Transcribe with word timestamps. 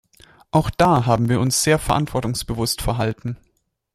Auch 0.49 0.71
da 0.71 1.05
haben 1.05 1.29
wir 1.29 1.39
uns 1.39 1.61
sehr 1.61 1.77
verantwortungsbewusst 1.77 2.81
verhalten. 2.81 3.37